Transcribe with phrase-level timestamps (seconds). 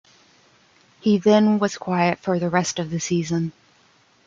[0.99, 3.51] He then was quiet for the rest of the season.